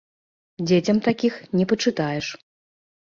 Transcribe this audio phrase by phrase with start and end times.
[0.69, 2.31] Дзецям такіх не пачытаеш.